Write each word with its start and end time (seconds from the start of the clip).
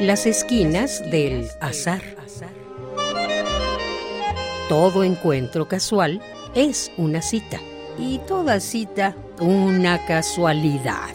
Las 0.00 0.26
esquinas 0.26 1.10
del 1.10 1.48
azar. 1.60 2.00
Todo 4.68 5.02
encuentro 5.02 5.66
casual 5.66 6.22
es 6.54 6.92
una 6.96 7.20
cita 7.20 7.60
y 7.98 8.20
toda 8.28 8.60
cita 8.60 9.16
una 9.40 10.06
casualidad. 10.06 11.12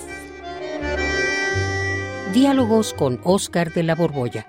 Diálogos 2.34 2.94
con 2.94 3.22
Oscar 3.24 3.74
de 3.74 3.84
la 3.84 3.96
Borbolla. 3.96 4.48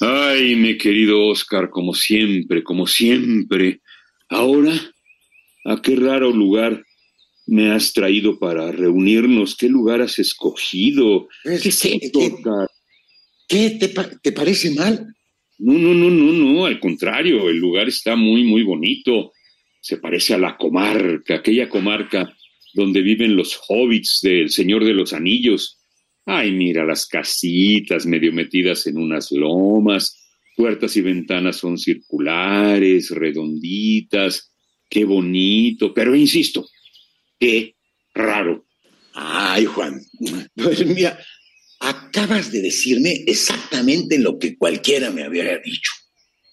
Ay, 0.00 0.56
mi 0.56 0.78
querido 0.78 1.26
Oscar, 1.26 1.68
como 1.68 1.92
siempre, 1.92 2.64
como 2.64 2.86
siempre. 2.86 3.82
Ahora, 4.30 4.72
¿a 5.64 5.80
qué 5.82 5.96
raro 5.96 6.30
lugar 6.30 6.84
me 7.46 7.70
has 7.72 7.92
traído 7.92 8.38
para 8.38 8.70
reunirnos? 8.72 9.56
¿Qué 9.56 9.68
lugar 9.68 10.00
has 10.00 10.18
escogido? 10.18 11.28
¿Qué 11.42 11.54
es 11.54 11.80
¿qué- 11.82 11.98
esto, 12.00 12.20
qué- 13.48 13.70
te, 13.80 13.88
pa- 13.90 14.10
te 14.22 14.32
parece 14.32 14.70
mal? 14.72 15.06
No, 15.58 15.72
no, 15.74 15.94
no, 15.94 16.10
no, 16.10 16.32
no, 16.32 16.64
al 16.66 16.80
contrario, 16.80 17.48
el 17.48 17.58
lugar 17.58 17.88
está 17.88 18.16
muy, 18.16 18.44
muy 18.44 18.62
bonito. 18.62 19.32
Se 19.80 19.98
parece 19.98 20.34
a 20.34 20.38
la 20.38 20.56
comarca, 20.56 21.36
aquella 21.36 21.68
comarca 21.68 22.34
donde 22.72 23.02
viven 23.02 23.36
los 23.36 23.60
hobbits 23.68 24.20
del 24.22 24.50
Señor 24.50 24.84
de 24.84 24.94
los 24.94 25.12
Anillos. 25.12 25.78
Ay, 26.26 26.50
mira 26.52 26.84
las 26.84 27.06
casitas 27.06 28.06
medio 28.06 28.32
metidas 28.32 28.86
en 28.86 28.96
unas 28.96 29.30
lomas, 29.30 30.18
puertas 30.56 30.96
y 30.96 31.02
ventanas 31.02 31.56
son 31.56 31.76
circulares, 31.78 33.10
redonditas. 33.10 34.53
Qué 34.94 35.04
bonito, 35.04 35.92
pero 35.92 36.14
insisto, 36.14 36.68
qué 37.40 37.74
raro. 38.14 38.64
Ay, 39.12 39.64
Juan, 39.64 40.00
pues 40.54 40.86
mira, 40.86 41.18
acabas 41.80 42.52
de 42.52 42.62
decirme 42.62 43.24
exactamente 43.26 44.20
lo 44.20 44.38
que 44.38 44.56
cualquiera 44.56 45.10
me 45.10 45.24
habría 45.24 45.58
dicho. 45.58 45.90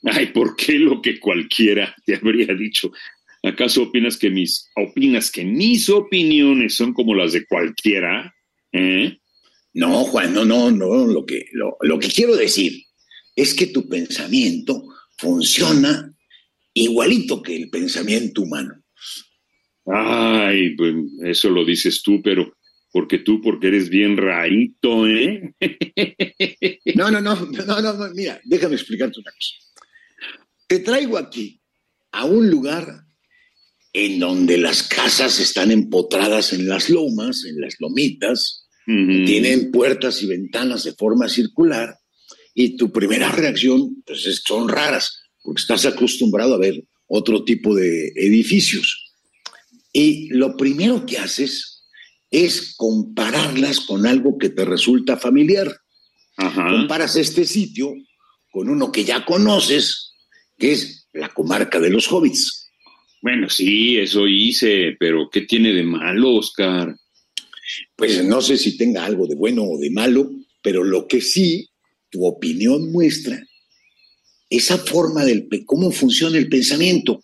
Ay, 0.06 0.31
¿por 0.34 0.56
qué 0.56 0.80
lo 0.80 1.03
que 1.03 1.19
cualquiera 1.19 1.95
te 2.03 2.16
habría 2.16 2.52
dicho? 2.56 2.92
¿Acaso 3.44 3.84
opinas 3.84 4.17
que 4.17 4.31
mis 4.31 4.72
opinas 4.75 5.30
que 5.30 5.45
mis 5.45 5.88
opiniones 5.89 6.73
son 6.73 6.94
como 6.94 7.14
las 7.14 7.34
de 7.34 7.45
cualquiera? 7.45 8.34
¿Eh? 8.72 9.19
No, 9.75 10.03
Juan, 10.06 10.34
no, 10.34 10.45
no, 10.45 10.72
no, 10.72 11.06
lo 11.06 11.28
que, 11.28 11.45
lo, 11.52 11.78
lo 11.81 12.00
que 12.00 12.08
quiero 12.08 12.36
decir 12.36 12.86
es 13.36 13.53
que 13.53 13.67
tu 13.67 13.88
pensamiento 13.88 14.84
funciona 15.19 16.12
igualito 16.73 17.41
que 17.41 17.55
el 17.55 17.69
pensamiento 17.69 18.41
humano. 18.41 18.81
Ay, 19.86 20.75
pues 20.75 20.94
eso 21.23 21.50
lo 21.50 21.66
dices 21.66 22.02
tú, 22.03 22.22
pero 22.22 22.53
porque 22.91 23.19
tú, 23.19 23.41
porque 23.41 23.67
eres 23.67 23.89
bien 23.89 24.17
rarito, 24.17 25.08
¿eh? 25.08 25.53
No, 26.95 27.09
no, 27.09 27.22
no, 27.22 27.36
no, 27.36 27.81
no, 27.81 27.94
no, 27.94 28.13
mira, 28.13 28.39
déjame 28.44 28.75
explicarte 28.75 29.19
una 29.19 29.31
cosa. 29.31 29.55
Te 30.67 30.80
traigo 30.80 31.17
aquí 31.17 31.61
a 32.11 32.25
un 32.25 32.50
lugar 32.50 33.06
en 33.94 34.19
donde 34.19 34.58
las 34.58 34.83
casas 34.83 35.39
están 35.39 35.72
empotradas 35.72 36.53
en 36.53 36.67
las 36.67 36.89
lomas, 36.89 37.45
en 37.45 37.59
las 37.59 37.75
lomitas, 37.80 38.67
tienen 38.85 39.72
puertas 39.72 40.22
y 40.22 40.28
ventanas 40.28 40.83
de 40.83 40.94
forma 40.94 41.30
circular 41.30 41.95
y 42.53 42.75
tu 42.75 42.91
primera 42.91 43.31
reacción 43.31 44.03
pues, 44.06 44.25
es 44.25 44.41
que 44.41 44.53
son 44.53 44.67
raras 44.67 45.20
porque 45.42 45.61
estás 45.61 45.86
acostumbrado 45.86 46.56
a 46.56 46.59
ver 46.59 46.84
otro 47.08 47.44
tipo 47.44 47.75
de 47.75 48.14
edificios. 48.16 49.11
Y 49.94 50.29
lo 50.29 50.56
primero 50.56 51.06
que 51.06 51.18
haces 51.18 51.84
es 52.29 52.75
compararlas 52.78 53.81
con 53.81 54.07
algo 54.07 54.38
que 54.38 54.50
te 54.50 54.63
resulta 54.63 55.18
familiar. 55.18 55.75
Ajá. 56.38 56.69
Comparas 56.69 57.18
este 57.18 57.46
sitio 57.46 57.94
con 58.50 58.69
uno 58.69 58.91
que 58.91 59.03
ya 59.03 59.25
conoces, 59.25 60.13
que 60.57 60.72
es 60.72 61.07
la 61.13 61.29
comarca 61.29 61.79
de 61.79 61.90
los 61.90 62.09
hobbits. 62.12 62.69
Bueno, 63.22 63.50
sí, 63.50 63.97
eso 63.97 64.28
hice, 64.28 64.96
pero 65.00 65.29
¿qué 65.29 65.41
tiene 65.41 65.73
de 65.73 65.84
malo, 65.84 66.35
Oscar? 66.35 66.96
Pues 67.96 68.23
no 68.25 68.41
sé 68.41 68.58
si 68.58 68.78
tenga 68.78 69.06
algo 69.06 69.28
de 69.28 69.35
bueno 69.35 69.63
o 69.63 69.78
de 69.78 69.91
malo, 69.91 70.31
pero 70.62 70.84
lo 70.84 71.08
que 71.08 71.22
sí, 71.22 71.69
tu 72.09 72.25
opinión 72.25 72.91
muestra 72.91 73.41
esa 74.51 74.78
forma 74.78 75.25
del 75.25 75.47
cómo 75.66 75.91
funciona 75.91 76.38
el 76.38 76.50
pensamiento. 76.50 77.23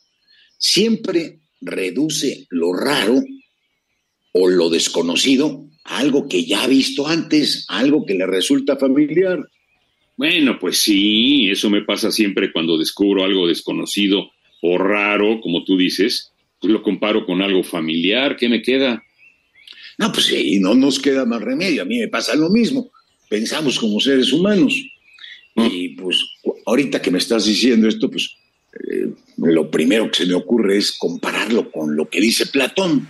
Siempre 0.57 1.41
reduce 1.61 2.47
lo 2.49 2.73
raro 2.73 3.21
o 4.31 4.47
lo 4.47 4.69
desconocido 4.69 5.67
a 5.83 5.99
algo 5.99 6.27
que 6.27 6.45
ya 6.45 6.63
ha 6.63 6.67
visto 6.67 7.07
antes, 7.07 7.65
a 7.67 7.79
algo 7.79 8.05
que 8.05 8.15
le 8.15 8.25
resulta 8.25 8.77
familiar. 8.77 9.39
Bueno, 10.15 10.57
pues 10.59 10.77
sí, 10.79 11.49
eso 11.49 11.69
me 11.69 11.83
pasa 11.83 12.11
siempre 12.11 12.51
cuando 12.51 12.77
descubro 12.77 13.23
algo 13.23 13.47
desconocido 13.47 14.31
o 14.61 14.77
raro, 14.77 15.39
como 15.41 15.63
tú 15.63 15.77
dices, 15.77 16.31
pues 16.59 16.71
lo 16.73 16.81
comparo 16.81 17.25
con 17.25 17.41
algo 17.41 17.61
familiar, 17.61 18.37
¿qué 18.37 18.49
me 18.49 18.61
queda? 18.61 19.03
No, 19.97 20.11
pues 20.11 20.27
sí, 20.27 20.59
no 20.59 20.75
nos 20.75 20.99
queda 20.99 21.25
más 21.25 21.41
remedio. 21.41 21.81
A 21.81 21.85
mí 21.85 21.99
me 21.99 22.07
pasa 22.07 22.35
lo 22.35 22.49
mismo. 22.49 22.91
Pensamos 23.29 23.79
como 23.79 23.99
seres 23.99 24.31
humanos. 24.31 24.73
Y 25.57 25.89
pues 25.89 26.23
ahorita 26.67 27.01
que 27.01 27.09
me 27.09 27.17
estás 27.17 27.45
diciendo 27.45 27.87
esto, 27.87 28.11
pues 28.11 28.37
eh, 28.73 29.09
lo 29.37 29.71
primero 29.71 30.09
que 30.11 30.17
se 30.19 30.25
me 30.27 30.35
ocurre 30.35 30.77
es 30.77 30.91
compararlo 30.91 31.71
con 31.71 31.95
lo 31.95 32.07
que 32.07 32.21
dice 32.21 32.45
Platón. 32.45 33.07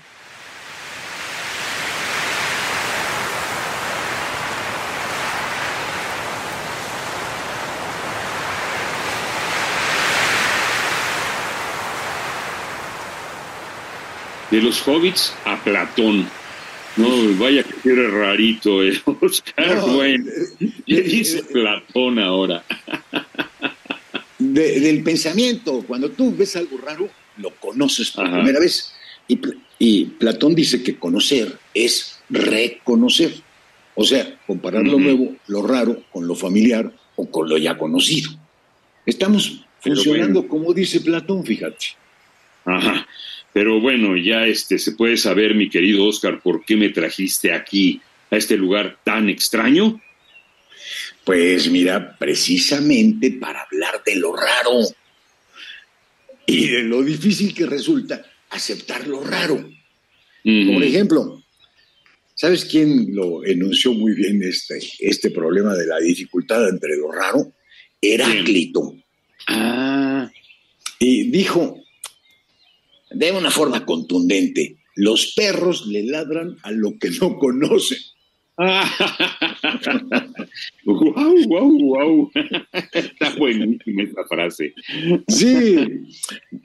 De 14.49 14.61
los 14.61 14.87
hobbits 14.87 15.35
a 15.43 15.61
Platón. 15.61 16.29
No, 16.97 17.37
vaya 17.39 17.63
que 17.63 17.89
eres 17.89 18.11
rarito, 18.11 18.83
eh, 18.83 18.99
Oscar. 19.21 19.77
No, 19.77 19.87
bueno, 19.95 20.25
eh, 20.59 20.71
¿qué 20.85 20.97
eh, 20.97 21.01
dice 21.01 21.39
eh, 21.39 21.43
Platón 21.51 22.19
ahora? 22.19 22.63
De- 24.39 24.79
del 24.79 25.03
pensamiento, 25.03 25.83
cuando 25.87 26.09
tú 26.09 26.35
ves 26.35 26.55
algo 26.55 26.77
raro, 26.77 27.09
lo 27.37 27.51
conoces 27.55 28.11
por 28.11 28.25
Ajá. 28.25 28.37
primera 28.37 28.59
vez. 28.59 28.93
Y, 29.27 29.35
Pl- 29.37 29.57
y 29.79 30.05
Platón 30.05 30.55
dice 30.55 30.81
que 30.83 30.95
conocer 30.97 31.57
es 31.73 32.19
reconocer. 32.29 33.33
O 33.95 34.03
sea, 34.03 34.39
comparar 34.45 34.85
lo 34.85 34.99
nuevo, 34.99 35.35
lo 35.47 35.65
raro, 35.65 36.03
con 36.11 36.27
lo 36.27 36.35
familiar 36.35 36.91
o 37.15 37.29
con 37.29 37.49
lo 37.49 37.57
ya 37.57 37.77
conocido. 37.77 38.31
Estamos 39.05 39.63
funcionando 39.81 40.47
como 40.47 40.73
dice 40.73 40.99
Platón, 41.01 41.43
fíjate. 41.45 41.87
Ajá. 42.65 43.07
Pero 43.57 43.81
bueno, 43.81 44.15
ya 44.15 44.45
este 44.45 44.77
se 44.77 44.91
puede 44.91 45.17
saber, 45.17 45.55
mi 45.55 45.67
querido 45.67 46.05
Oscar, 46.05 46.43
por 46.43 46.63
qué 46.63 46.75
me 46.75 46.89
trajiste 46.89 47.51
aquí, 47.51 47.99
a 48.29 48.37
este 48.37 48.55
lugar 48.55 48.99
tan 49.03 49.29
extraño. 49.29 49.99
Pues 51.23 51.67
mira, 51.71 52.15
precisamente 52.19 53.31
para 53.31 53.63
hablar 53.63 54.03
de 54.05 54.15
lo 54.17 54.35
raro 54.35 54.81
y 56.45 56.67
de 56.67 56.83
lo 56.83 57.01
difícil 57.01 57.55
que 57.55 57.65
resulta 57.65 58.23
aceptar 58.51 59.07
lo 59.07 59.23
raro. 59.23 59.55
Por 59.55 60.83
ejemplo, 60.83 61.43
¿sabes 62.35 62.63
quién 62.63 63.07
lo 63.15 63.43
enunció 63.43 63.91
muy 63.91 64.13
bien 64.13 64.43
este, 64.43 64.77
este 64.99 65.31
problema 65.31 65.73
de 65.73 65.87
la 65.87 65.97
dificultad 65.97 66.69
entre 66.69 66.95
lo 66.95 67.11
raro? 67.11 67.53
Heráclito. 67.99 68.95
Ah, 69.47 70.29
Y 70.99 71.31
dijo 71.31 71.86
de 73.11 73.31
una 73.31 73.51
forma 73.51 73.85
contundente, 73.85 74.77
los 74.95 75.33
perros 75.35 75.85
le 75.87 76.03
ladran 76.05 76.57
a 76.63 76.71
lo 76.71 76.97
que 76.99 77.09
no 77.21 77.37
conocen. 77.37 77.99
wow, 80.85 81.35
wow, 81.47 81.77
wow. 81.79 82.31
Está 82.93 83.35
buenísima 83.37 84.03
esta 84.03 84.25
frase. 84.25 84.73
Sí, 85.27 85.75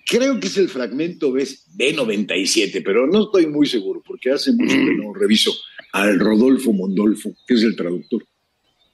creo 0.07 0.41
que 0.41 0.47
es 0.47 0.57
el 0.57 0.69
fragmento 0.69 1.33
B- 1.33 1.45
B97, 1.77 2.83
pero 2.85 3.07
no 3.07 3.25
estoy 3.25 3.47
muy 3.47 3.67
seguro 3.67 4.03
porque 4.07 4.31
hace 4.31 4.53
mucho 4.53 4.75
que 4.75 4.95
no 4.97 5.13
reviso 5.13 5.53
al 5.93 6.19
Rodolfo 6.19 6.73
Mondolfo, 6.73 7.35
que 7.47 7.55
es 7.55 7.63
el 7.63 7.77
traductor. 7.77 8.25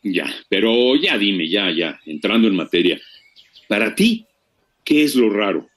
Ya, 0.03 0.27
pero 0.49 0.97
ya 0.97 1.19
dime, 1.19 1.49
ya, 1.49 1.71
ya, 1.71 2.01
entrando 2.07 2.49
en 2.49 2.57
materia. 2.57 3.01
Para 3.69 3.95
ti, 3.95 4.25
¿qué 4.85 5.05
es 5.05 5.15
lo 5.15 5.29
raro? 5.31 5.69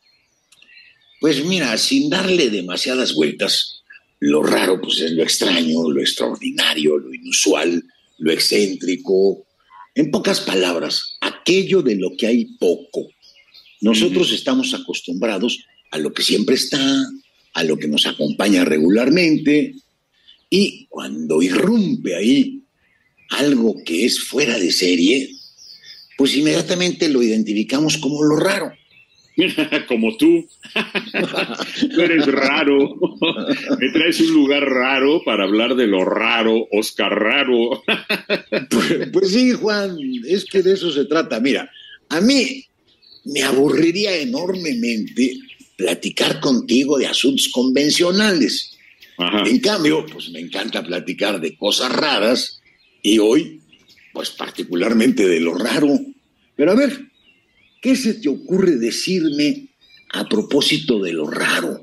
Pues 1.21 1.45
mira, 1.45 1.77
sin 1.77 2.09
darle 2.09 2.49
demasiadas 2.49 3.13
vueltas, 3.13 3.83
lo 4.19 4.41
raro 4.41 4.81
pues 4.81 5.01
es 5.01 5.11
lo 5.11 5.21
extraño, 5.21 5.87
lo 5.87 6.01
extraordinario, 6.01 6.97
lo 6.97 7.13
inusual, 7.13 7.83
lo 8.17 8.31
excéntrico. 8.31 9.45
En 9.93 10.09
pocas 10.09 10.41
palabras, 10.41 11.19
aquello 11.21 11.83
de 11.83 11.95
lo 11.95 12.17
que 12.17 12.25
hay 12.25 12.45
poco. 12.57 13.07
Nosotros 13.81 14.31
estamos 14.31 14.73
acostumbrados 14.73 15.63
a 15.91 15.99
lo 15.99 16.11
que 16.11 16.23
siempre 16.23 16.55
está, 16.55 16.81
a 17.53 17.63
lo 17.63 17.77
que 17.77 17.87
nos 17.87 18.07
acompaña 18.07 18.65
regularmente, 18.65 19.75
y 20.49 20.87
cuando 20.87 21.43
irrumpe 21.43 22.15
ahí 22.15 22.63
algo 23.29 23.75
que 23.85 24.05
es 24.05 24.21
fuera 24.21 24.57
de 24.57 24.71
serie, 24.71 25.29
pues 26.17 26.35
inmediatamente 26.35 27.09
lo 27.09 27.21
identificamos 27.21 27.97
como 27.97 28.23
lo 28.23 28.37
raro. 28.37 28.73
como 29.87 30.15
tú. 30.17 30.47
tú 31.95 32.01
eres 32.01 32.25
raro. 32.27 32.95
Me 33.79 33.89
traes 33.89 34.19
un 34.21 34.33
lugar 34.33 34.63
raro 34.63 35.21
para 35.23 35.43
hablar 35.43 35.75
de 35.75 35.87
lo 35.87 36.05
raro, 36.05 36.67
Oscar 36.71 37.11
Raro. 37.11 37.83
pues, 38.69 39.09
pues, 39.11 39.31
sí, 39.31 39.51
Juan, 39.53 39.97
es 40.27 40.45
que 40.45 40.61
de 40.61 40.73
eso 40.73 40.91
se 40.91 41.05
trata. 41.05 41.39
Mira, 41.39 41.69
a 42.09 42.21
mí 42.21 42.65
me 43.25 43.43
aburriría 43.43 44.15
enormemente 44.17 45.37
platicar 45.75 46.39
contigo 46.39 46.97
de 46.97 47.07
asuntos 47.07 47.49
convencionales. 47.49 48.77
En 49.45 49.59
cambio, 49.59 50.05
pues 50.05 50.29
me 50.31 50.39
encanta 50.39 50.81
platicar 50.81 51.39
de 51.39 51.55
cosas 51.55 51.91
raras 51.91 52.59
y 53.03 53.19
hoy, 53.19 53.61
pues 54.13 54.31
particularmente 54.31 55.27
de 55.27 55.39
lo 55.39 55.53
raro. 55.53 55.99
Pero 56.55 56.71
a 56.71 56.75
ver, 56.75 57.10
¿Qué 57.81 57.95
se 57.95 58.13
te 58.13 58.29
ocurre 58.29 58.77
decirme 58.77 59.69
a 60.13 60.29
propósito 60.29 61.01
de 61.01 61.13
lo 61.13 61.27
raro? 61.27 61.81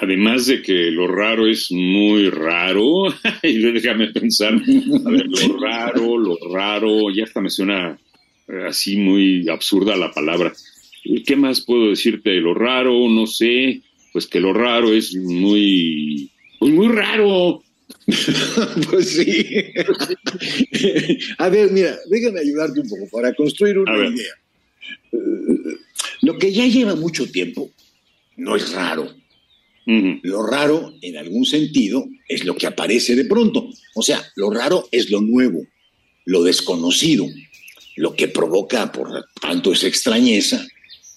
Además 0.00 0.46
de 0.46 0.60
que 0.60 0.90
lo 0.90 1.06
raro 1.06 1.46
es 1.46 1.70
muy 1.70 2.28
raro, 2.30 3.06
y 3.42 3.58
déjame 3.58 4.08
pensar, 4.08 4.54
a 4.54 5.10
ver, 5.10 5.26
lo 5.26 5.58
raro, 5.58 6.18
lo 6.18 6.36
raro, 6.52 7.10
ya 7.14 7.24
hasta 7.24 7.40
me 7.40 7.48
suena 7.48 7.98
eh, 8.48 8.64
así 8.66 8.96
muy 8.96 9.48
absurda 9.48 9.96
la 9.96 10.12
palabra. 10.12 10.52
¿Qué 11.24 11.36
más 11.36 11.60
puedo 11.60 11.90
decirte 11.90 12.30
de 12.30 12.40
lo 12.40 12.54
raro? 12.54 13.08
No 13.08 13.26
sé, 13.26 13.80
pues 14.12 14.26
que 14.26 14.40
lo 14.40 14.52
raro 14.52 14.92
es 14.92 15.14
muy, 15.14 16.30
pues 16.58 16.72
muy 16.72 16.88
raro. 16.88 17.62
pues 18.90 19.10
sí. 19.10 19.46
a 21.38 21.48
ver, 21.48 21.70
mira, 21.70 21.96
déjame 22.10 22.40
ayudarte 22.40 22.80
un 22.80 22.88
poco 22.88 23.08
para 23.12 23.32
construir 23.34 23.78
una 23.78 23.96
idea. 24.08 24.34
Lo 26.22 26.38
que 26.38 26.52
ya 26.52 26.66
lleva 26.66 26.94
mucho 26.94 27.30
tiempo 27.30 27.70
no 28.36 28.56
es 28.56 28.72
raro. 28.72 29.14
Lo 30.22 30.46
raro, 30.46 30.92
en 31.00 31.16
algún 31.16 31.46
sentido, 31.46 32.06
es 32.28 32.44
lo 32.44 32.54
que 32.56 32.66
aparece 32.66 33.16
de 33.16 33.24
pronto. 33.24 33.70
O 33.94 34.02
sea, 34.02 34.22
lo 34.36 34.50
raro 34.50 34.86
es 34.92 35.10
lo 35.10 35.22
nuevo, 35.22 35.66
lo 36.26 36.42
desconocido, 36.42 37.26
lo 37.96 38.14
que 38.14 38.28
provoca, 38.28 38.92
por 38.92 39.26
tanto, 39.40 39.72
esa 39.72 39.86
extrañeza 39.86 40.66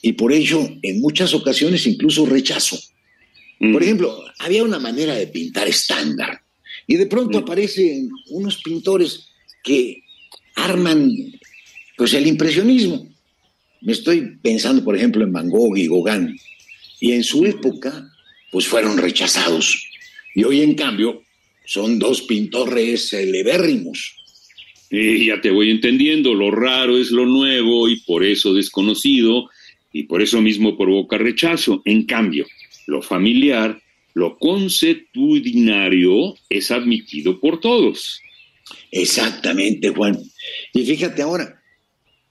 y 0.01 0.13
por 0.13 0.31
ello, 0.31 0.67
en 0.81 1.01
muchas 1.01 1.33
ocasiones, 1.33 1.85
incluso 1.85 2.25
rechazo. 2.25 2.79
Por 3.59 3.83
ejemplo, 3.83 4.23
había 4.39 4.63
una 4.63 4.79
manera 4.79 5.13
de 5.15 5.27
pintar 5.27 5.67
estándar 5.67 6.41
y 6.87 6.95
de 6.95 7.05
pronto 7.05 7.37
aparecen 7.37 8.09
unos 8.29 8.57
pintores 8.63 9.27
que 9.63 10.01
arman 10.55 11.11
pues 11.95 12.13
el 12.15 12.25
impresionismo 12.25 13.10
me 13.81 13.93
estoy 13.93 14.37
pensando, 14.41 14.83
por 14.83 14.95
ejemplo, 14.95 15.23
en 15.23 15.33
Van 15.33 15.49
Gogh 15.49 15.77
y 15.77 15.87
Gauguin, 15.87 16.37
y 16.99 17.11
en 17.13 17.23
su 17.23 17.45
época, 17.45 18.11
pues 18.51 18.67
fueron 18.67 18.97
rechazados. 18.97 19.87
Y 20.35 20.43
hoy, 20.43 20.61
en 20.61 20.75
cambio, 20.75 21.23
son 21.65 21.99
dos 21.99 22.21
pintores 22.21 23.09
celebérrimos. 23.09 24.15
Y 24.89 25.27
ya 25.27 25.41
te 25.41 25.51
voy 25.51 25.71
entendiendo, 25.71 26.33
lo 26.33 26.51
raro 26.51 26.97
es 26.97 27.11
lo 27.11 27.25
nuevo 27.25 27.87
y 27.87 28.01
por 28.01 28.23
eso 28.23 28.53
desconocido, 28.53 29.49
y 29.93 30.03
por 30.03 30.21
eso 30.21 30.41
mismo 30.41 30.77
provoca 30.77 31.17
rechazo. 31.17 31.81
En 31.85 32.05
cambio, 32.05 32.45
lo 32.87 33.01
familiar, 33.01 33.81
lo 34.13 34.37
consuetudinario 34.37 36.35
es 36.49 36.71
admitido 36.71 37.39
por 37.39 37.59
todos. 37.59 38.21
Exactamente, 38.91 39.89
Juan. 39.89 40.19
Y 40.73 40.85
fíjate 40.85 41.21
ahora, 41.21 41.60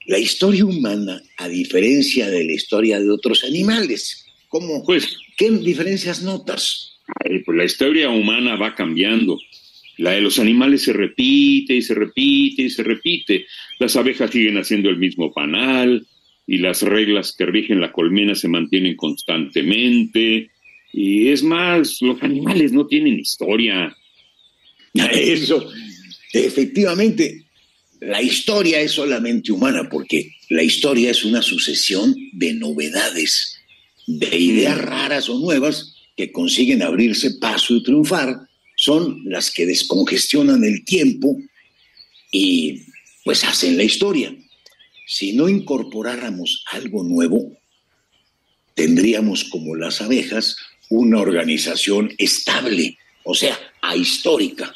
la 0.05 0.19
historia 0.19 0.65
humana, 0.65 1.21
a 1.37 1.47
diferencia 1.47 2.29
de 2.29 2.43
la 2.43 2.53
historia 2.53 2.99
de 2.99 3.09
otros 3.09 3.43
animales, 3.43 4.25
¿cómo? 4.47 4.83
Pues, 4.83 5.15
¿qué 5.37 5.49
diferencias 5.49 6.23
notas? 6.23 6.87
pues 7.45 7.57
la 7.57 7.65
historia 7.65 8.09
humana 8.09 8.55
va 8.55 8.73
cambiando. 8.73 9.37
La 9.97 10.11
de 10.11 10.21
los 10.21 10.39
animales 10.39 10.83
se 10.83 10.93
repite 10.93 11.75
y 11.75 11.81
se 11.81 11.93
repite 11.93 12.63
y 12.63 12.69
se 12.69 12.83
repite. 12.83 13.45
Las 13.79 13.95
abejas 13.95 14.31
siguen 14.31 14.57
haciendo 14.57 14.89
el 14.89 14.97
mismo 14.97 15.31
panal 15.31 16.07
y 16.47 16.57
las 16.57 16.81
reglas 16.81 17.35
que 17.37 17.45
rigen 17.45 17.81
la 17.81 17.91
colmena 17.91 18.33
se 18.33 18.47
mantienen 18.47 18.95
constantemente. 18.95 20.49
Y 20.93 21.27
es 21.27 21.43
más, 21.43 22.01
los 22.01 22.21
animales 22.23 22.71
no 22.71 22.87
tienen 22.87 23.19
historia. 23.19 23.95
Eso, 25.13 25.69
efectivamente, 26.33 27.45
la 28.01 28.21
historia 28.21 28.81
es 28.81 28.93
solamente 28.93 29.51
humana 29.51 29.87
porque 29.89 30.33
la 30.49 30.63
historia 30.63 31.11
es 31.11 31.23
una 31.23 31.41
sucesión 31.43 32.15
de 32.33 32.53
novedades, 32.53 33.57
de 34.07 34.37
ideas 34.37 34.77
raras 34.79 35.29
o 35.29 35.37
nuevas 35.37 35.93
que 36.17 36.31
consiguen 36.31 36.81
abrirse 36.81 37.35
paso 37.35 37.75
y 37.75 37.83
triunfar, 37.83 38.35
son 38.75 39.21
las 39.25 39.51
que 39.51 39.67
descongestionan 39.67 40.63
el 40.63 40.83
tiempo 40.83 41.37
y 42.31 42.81
pues 43.23 43.43
hacen 43.43 43.77
la 43.77 43.83
historia. 43.83 44.35
Si 45.05 45.33
no 45.33 45.47
incorporáramos 45.47 46.65
algo 46.71 47.03
nuevo, 47.03 47.55
tendríamos 48.73 49.43
como 49.43 49.75
las 49.75 50.01
abejas 50.01 50.57
una 50.89 51.19
organización 51.19 52.11
estable, 52.17 52.97
o 53.23 53.35
sea, 53.35 53.57
ahistórica. 53.81 54.73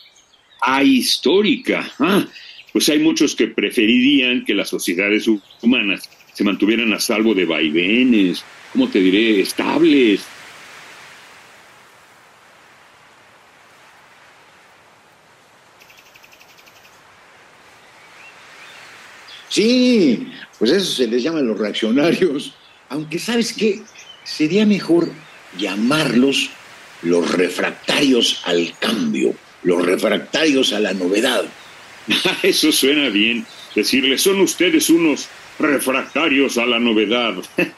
Ahistórica. 0.62 1.92
Ah, 2.00 2.28
pues 2.76 2.90
hay 2.90 3.00
muchos 3.00 3.38
que 3.38 3.48
preferirían 3.48 4.44
que 4.44 4.54
las 4.54 4.68
sociedades 4.68 5.30
humanas 5.62 6.10
se 6.34 6.44
mantuvieran 6.44 6.92
a 6.92 7.00
salvo 7.00 7.34
de 7.34 7.46
vaivenes, 7.46 8.44
¿cómo 8.74 8.90
te 8.90 9.00
diré?, 9.00 9.40
estables. 9.40 10.20
Sí, 19.48 20.28
pues 20.60 20.72
eso 20.72 20.92
se 20.96 21.08
les 21.08 21.24
llama 21.24 21.40
los 21.40 21.58
reaccionarios, 21.58 22.56
aunque 22.90 23.20
sabes 23.20 23.54
qué, 23.54 23.80
sería 24.26 24.66
mejor 24.66 25.10
llamarlos 25.58 26.50
los 27.04 27.32
refractarios 27.32 28.42
al 28.44 28.78
cambio, 28.80 29.34
los 29.64 29.82
refractarios 29.86 30.74
a 30.74 30.82
la 30.82 30.94
novedad. 30.94 31.46
Eso 32.44 32.72
suena 32.72 33.10
bien. 33.10 33.46
Decirle, 33.76 34.18
son 34.18 34.40
ustedes 34.42 34.90
unos 34.90 35.28
refractarios 35.60 36.58
a 36.58 36.66
la 36.66 36.80
novedad, 36.80 37.36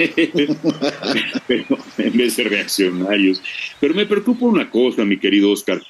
Pero, 1.48 1.78
en 1.98 2.18
vez 2.18 2.38
de 2.38 2.44
reaccionarios. 2.44 3.42
Pero 3.80 3.94
me 3.94 4.06
preocupa 4.06 4.46
una 4.46 4.70
cosa, 4.70 5.06
mi 5.06 5.18
querido 5.20 5.52
Oscar. 5.52 5.82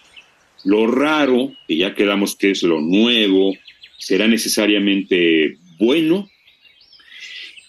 Lo 0.65 0.88
raro, 0.88 1.53
que 1.67 1.77
ya 1.77 1.96
quedamos 1.96 2.36
que 2.36 2.51
es 2.51 2.63
lo 2.63 2.82
nuevo, 2.82 3.53
¿será 3.98 4.27
necesariamente 4.27 5.58
bueno? 5.77 6.29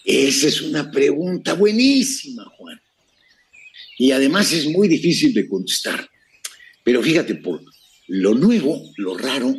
Esa 0.03 0.47
es 0.47 0.61
una 0.61 0.89
pregunta 0.91 1.53
buenísima, 1.53 2.45
Juan. 2.57 2.79
Y 3.97 4.11
además 4.11 4.51
es 4.53 4.67
muy 4.67 4.87
difícil 4.87 5.33
de 5.33 5.47
contestar. 5.47 6.09
Pero 6.83 7.01
fíjate, 7.01 7.35
por 7.35 7.61
lo 8.07 8.33
nuevo, 8.33 8.81
lo 8.97 9.17
raro, 9.17 9.55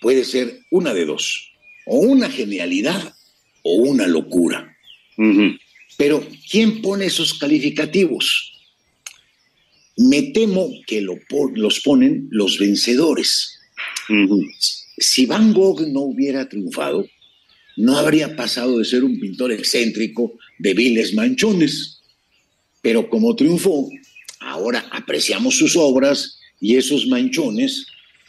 puede 0.00 0.24
ser 0.24 0.60
una 0.70 0.94
de 0.94 1.04
dos, 1.04 1.52
o 1.86 1.98
una 1.98 2.30
genialidad 2.30 3.14
o 3.62 3.74
una 3.74 4.06
locura. 4.06 4.76
Pero, 5.96 6.26
¿quién 6.50 6.82
pone 6.82 7.06
esos 7.06 7.34
calificativos? 7.34 8.52
Me 9.96 10.22
temo 10.22 10.68
que 10.86 11.00
los 11.00 11.80
ponen 11.80 12.28
los 12.30 12.58
vencedores. 12.58 13.58
Si 14.98 15.26
Van 15.26 15.52
Gogh 15.52 15.86
no 15.88 16.00
hubiera 16.00 16.48
triunfado, 16.48 17.06
no 17.76 17.96
habría 17.96 18.36
pasado 18.36 18.78
de 18.78 18.84
ser 18.84 19.04
un 19.04 19.18
pintor 19.20 19.52
excéntrico 19.52 20.38
de 20.58 20.74
viles 20.74 21.14
manchones. 21.14 22.00
Pero 22.82 23.08
como 23.08 23.34
triunfó, 23.36 23.88
ahora 24.40 24.86
apreciamos 24.92 25.56
sus 25.56 25.76
obras 25.76 26.38
y 26.60 26.76
esos 26.76 27.06
manchones 27.06 27.86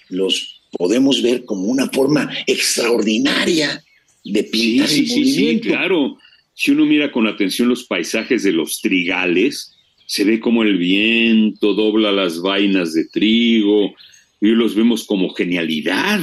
los 0.10 0.57
podemos 0.78 1.22
ver 1.22 1.46
como 1.46 1.64
una 1.64 1.90
forma 1.90 2.32
extraordinaria 2.46 3.84
de 4.24 4.44
pintar 4.44 4.88
sí, 4.88 5.08
sí, 5.08 5.26
Sí, 5.34 5.60
claro. 5.60 6.18
Si 6.54 6.72
uno 6.72 6.86
mira 6.86 7.12
con 7.12 7.28
atención 7.28 7.70
los 7.70 7.84
paisajes 7.84 8.44
de 8.44 8.52
los 8.52 8.82
trigales, 8.82 9.76
se 10.06 10.24
ve 10.24 10.40
como 10.40 10.64
el 10.64 10.78
viento 10.78 11.74
dobla 11.74 12.12
las 12.12 12.42
vainas 12.42 12.94
de 12.94 13.06
trigo 13.06 13.94
y 14.42 14.50
los 14.50 14.76
vemos 14.76 15.06
como 15.06 15.34
genialidad. 15.34 16.22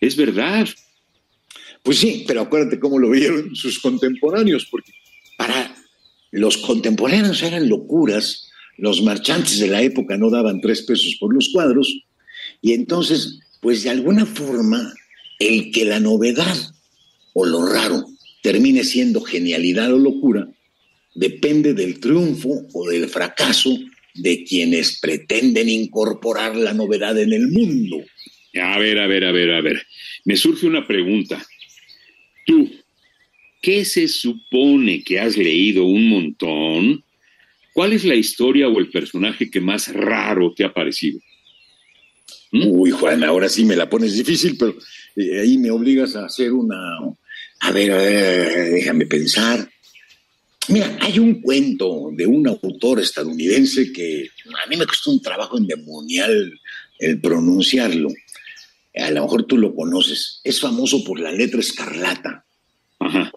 Es 0.00 0.16
verdad. 0.16 0.68
Pues 1.82 1.98
sí, 1.98 2.24
pero 2.26 2.42
acuérdate 2.42 2.80
cómo 2.80 2.98
lo 2.98 3.10
vieron 3.10 3.54
sus 3.54 3.78
contemporáneos, 3.78 4.66
porque 4.70 4.92
para 5.36 5.74
los 6.30 6.56
contemporáneos 6.58 7.42
eran 7.42 7.68
locuras 7.68 8.48
los 8.78 9.02
marchantes 9.02 9.58
de 9.58 9.66
la 9.66 9.82
época 9.82 10.16
no 10.16 10.30
daban 10.30 10.60
tres 10.60 10.82
pesos 10.82 11.16
por 11.18 11.34
los 11.34 11.50
cuadros, 11.52 11.92
y 12.62 12.72
entonces, 12.72 13.40
pues 13.60 13.82
de 13.82 13.90
alguna 13.90 14.26
forma, 14.26 14.92
el 15.38 15.70
que 15.70 15.84
la 15.84 16.00
novedad 16.00 16.56
o 17.32 17.46
lo 17.46 17.66
raro 17.66 18.04
termine 18.42 18.84
siendo 18.84 19.20
genialidad 19.20 19.92
o 19.92 19.98
locura, 19.98 20.48
depende 21.14 21.74
del 21.74 22.00
triunfo 22.00 22.66
o 22.72 22.88
del 22.88 23.08
fracaso 23.08 23.76
de 24.14 24.44
quienes 24.44 24.98
pretenden 25.00 25.68
incorporar 25.68 26.56
la 26.56 26.72
novedad 26.72 27.18
en 27.18 27.32
el 27.32 27.48
mundo. 27.48 28.04
A 28.60 28.78
ver, 28.78 28.98
a 28.98 29.06
ver, 29.06 29.24
a 29.24 29.32
ver, 29.32 29.52
a 29.52 29.60
ver. 29.60 29.86
Me 30.24 30.36
surge 30.36 30.66
una 30.66 30.86
pregunta. 30.86 31.44
Tú, 32.46 32.70
¿qué 33.60 33.84
se 33.84 34.08
supone 34.08 35.02
que 35.02 35.20
has 35.20 35.36
leído 35.36 35.84
un 35.84 36.08
montón? 36.08 37.04
¿Cuál 37.72 37.92
es 37.92 38.04
la 38.04 38.14
historia 38.14 38.68
o 38.68 38.78
el 38.78 38.90
personaje 38.90 39.50
que 39.50 39.60
más 39.60 39.92
raro 39.92 40.52
te 40.54 40.64
ha 40.64 40.72
parecido? 40.72 41.20
¿Mm? 42.52 42.66
Uy, 42.66 42.90
Juan, 42.90 43.24
ahora 43.24 43.48
sí 43.48 43.64
me 43.64 43.76
la 43.76 43.88
pones 43.88 44.14
difícil, 44.14 44.56
pero 44.58 44.76
eh, 45.16 45.40
ahí 45.40 45.58
me 45.58 45.70
obligas 45.70 46.16
a 46.16 46.26
hacer 46.26 46.52
una... 46.52 46.76
A 47.60 47.72
ver, 47.72 47.92
a 47.92 47.96
ver, 47.96 48.72
déjame 48.72 49.06
pensar. 49.06 49.68
Mira, 50.68 50.96
hay 51.00 51.18
un 51.18 51.40
cuento 51.40 52.10
de 52.12 52.26
un 52.26 52.46
autor 52.46 53.00
estadounidense 53.00 53.90
que 53.92 54.28
a 54.64 54.68
mí 54.68 54.76
me 54.76 54.86
costó 54.86 55.10
un 55.10 55.20
trabajo 55.20 55.58
endemonial 55.58 56.52
el 56.98 57.20
pronunciarlo. 57.20 58.10
A 58.94 59.10
lo 59.10 59.22
mejor 59.22 59.44
tú 59.44 59.56
lo 59.56 59.74
conoces. 59.74 60.40
Es 60.44 60.60
famoso 60.60 61.02
por 61.04 61.18
la 61.18 61.32
letra 61.32 61.60
escarlata. 61.60 62.44
Ajá. 62.98 63.32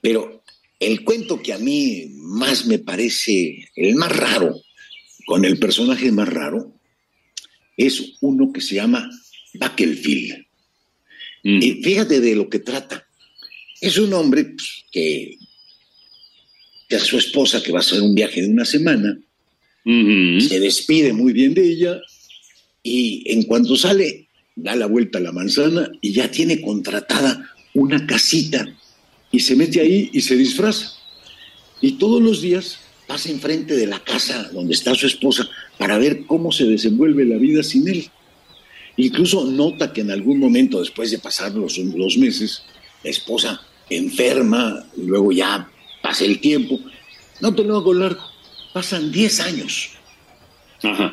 Pero 0.00 0.42
el 0.80 1.04
cuento 1.04 1.40
que 1.40 1.52
a 1.52 1.58
mí 1.58 2.06
más 2.16 2.66
me 2.66 2.78
parece 2.78 3.68
el 3.76 3.94
más 3.94 4.14
raro, 4.14 4.54
con 5.26 5.44
el 5.44 5.58
personaje 5.58 6.10
más 6.12 6.28
raro, 6.28 6.73
es 7.76 8.14
uno 8.20 8.52
que 8.52 8.60
se 8.60 8.76
llama 8.76 9.08
Bakelfield. 9.54 10.44
Mm. 11.42 11.62
Y 11.62 11.72
fíjate 11.82 12.20
de 12.20 12.36
lo 12.36 12.48
que 12.48 12.60
trata. 12.60 13.06
Es 13.80 13.98
un 13.98 14.12
hombre 14.14 14.44
pues, 14.44 14.84
que, 14.90 15.36
que, 16.88 16.96
a 16.96 17.00
su 17.00 17.18
esposa, 17.18 17.62
que 17.62 17.72
va 17.72 17.78
a 17.78 17.82
hacer 17.82 18.00
un 18.00 18.14
viaje 18.14 18.42
de 18.42 18.48
una 18.48 18.64
semana, 18.64 19.18
se 19.84 20.60
despide 20.60 21.12
muy 21.12 21.34
bien 21.34 21.52
de 21.52 21.68
ella 21.68 22.00
y 22.82 23.22
en 23.26 23.42
cuanto 23.42 23.76
sale, 23.76 24.28
da 24.56 24.74
la 24.76 24.86
vuelta 24.86 25.18
a 25.18 25.20
la 25.20 25.32
manzana 25.32 25.90
y 26.00 26.12
ya 26.12 26.30
tiene 26.30 26.62
contratada 26.62 27.50
una 27.74 28.06
casita 28.06 28.66
y 29.30 29.40
se 29.40 29.56
mete 29.56 29.80
ahí 29.80 30.08
y 30.12 30.22
se 30.22 30.36
disfraza. 30.36 30.92
Y 31.82 31.92
todos 31.92 32.22
los 32.22 32.40
días 32.40 32.78
pasa 33.06 33.30
enfrente 33.30 33.74
de 33.74 33.86
la 33.86 34.02
casa 34.02 34.48
donde 34.52 34.74
está 34.74 34.94
su 34.94 35.06
esposa 35.06 35.48
para 35.78 35.98
ver 35.98 36.26
cómo 36.26 36.52
se 36.52 36.64
desenvuelve 36.64 37.24
la 37.24 37.36
vida 37.36 37.62
sin 37.62 37.88
él. 37.88 38.08
Incluso 38.96 39.44
nota 39.44 39.92
que 39.92 40.02
en 40.02 40.10
algún 40.10 40.38
momento, 40.38 40.80
después 40.80 41.10
de 41.10 41.18
pasar 41.18 41.52
los, 41.52 41.78
los 41.78 42.16
meses, 42.16 42.62
la 43.02 43.10
esposa 43.10 43.60
enferma, 43.90 44.84
y 44.96 45.02
luego 45.02 45.32
ya 45.32 45.68
pasa 46.02 46.24
el 46.24 46.40
tiempo. 46.40 46.78
No 47.40 47.54
te 47.54 47.64
lo 47.64 47.76
hago 47.76 47.92
largo, 47.92 48.22
pasan 48.72 49.10
10 49.10 49.40
años. 49.40 49.90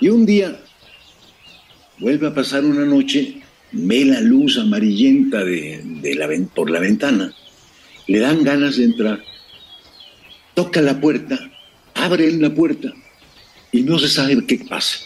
Y 0.02 0.10
un 0.10 0.26
día 0.26 0.62
vuelve 1.98 2.28
a 2.28 2.34
pasar 2.34 2.66
una 2.66 2.86
noche, 2.86 3.42
ve 3.72 4.06
la 4.06 4.22
luz 4.22 4.58
amarillenta 4.58 5.44
de, 5.44 6.16
la, 6.18 6.30
por 6.54 6.70
la 6.70 6.80
ventana, 6.80 7.34
le 8.08 8.20
dan 8.20 8.44
ganas 8.44 8.78
de 8.78 8.84
entrar, 8.84 9.24
toca 10.54 10.82
la 10.82 11.00
puerta 11.00 11.52
abren 11.94 12.42
la 12.42 12.54
puerta 12.54 12.94
y 13.72 13.82
no 13.82 13.98
se 14.00 14.08
sabe 14.08 14.46
qué 14.46 14.58
pasa. 14.70 15.00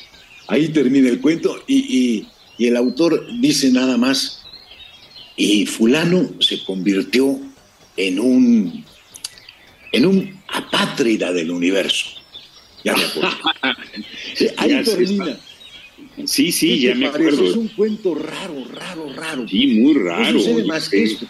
Ahí 0.48 0.70
termina 0.70 1.10
el 1.10 1.20
cuento 1.22 1.64
y, 1.68 2.28
el 2.58 2.78
autor 2.78 3.28
dice 3.42 3.70
nada 3.72 3.98
más, 3.98 4.42
y 5.36 5.66
fulano 5.66 6.30
se 6.40 6.64
convirtió 6.64 7.38
en 7.98 8.20
un, 8.20 8.86
en 9.92 10.06
un 10.06 10.40
apátrida 10.48 11.34
del 11.34 11.52
universo. 11.52 12.08
Ya 12.84 12.96
me 12.96 13.04
acuerdo. 13.04 13.38
Ahí 14.58 14.84
termina. 14.84 15.38
Sí, 16.26 16.52
sí, 16.52 16.80
ya 16.80 16.96
me 16.96 17.08
acuerdo. 17.08 17.50
Es 17.50 17.56
un 17.56 17.68
cuento 17.70 18.16
raro, 18.16 18.64
raro, 18.74 19.12
raro. 19.14 19.48
Sí, 19.50 19.68
muy 19.80 19.96
raro. 19.96 20.40
No 20.40 20.66
más 20.66 20.88
que 20.88 21.04
esto. 21.04 21.26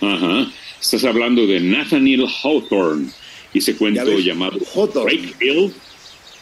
Ajá. 0.00 0.52
Estás 0.80 1.04
hablando 1.04 1.46
de 1.46 1.58
Nathaniel 1.58 2.26
Hawthorne 2.42 3.10
y 3.52 3.58
ese 3.58 3.74
cuento 3.76 4.18
llamado 4.20 4.58
Hill 5.10 5.72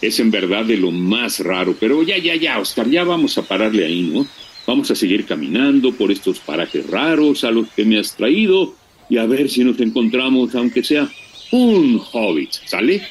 es 0.01 0.21
en 0.21 0.31
verdad 0.31 0.65
de 0.65 0.77
lo 0.77 0.91
más 0.91 1.41
raro. 1.41 1.75
Pero 1.79 2.03
ya, 2.03 2.19
ya, 2.19 2.37
ya, 2.37 2.59
Oscar, 2.59 2.89
ya 2.89 3.05
vamos 3.05 3.37
a 3.39 3.43
pararle 3.43 3.85
ahí, 3.85 4.03
¿no? 4.03 4.27
Vamos 4.67 4.91
a 4.91 4.95
seguir 4.95 5.25
caminando 5.27 5.93
por 5.93 6.11
estos 6.11 6.41
parajes 6.41 6.89
raros 6.89 7.45
a 7.45 7.51
los 7.51 7.69
que 7.71 7.85
me 7.85 7.99
has 7.99 8.17
traído 8.17 8.75
y 9.09 9.19
a 9.19 9.27
ver 9.27 9.49
si 9.49 9.63
nos 9.63 9.79
encontramos, 9.81 10.55
aunque 10.55 10.83
sea 10.83 11.09
un 11.53 12.01
hobbit. 12.13 12.53
¿Sale? 12.65 13.03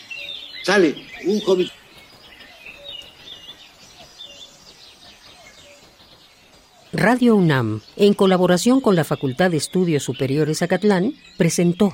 Sale, 0.64 0.96
un 1.26 1.42
hobbit. 1.46 1.70
Radio 6.92 7.36
UNAM, 7.36 7.82
en 7.98 8.14
colaboración 8.14 8.80
con 8.80 8.96
la 8.96 9.04
Facultad 9.04 9.52
de 9.52 9.58
Estudios 9.58 10.04
Superiores 10.04 10.62
Acatlán, 10.62 11.14
presentó 11.38 11.94